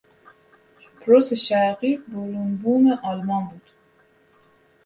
[0.99, 3.71] پروس شرقی برونبوم آلمان بود.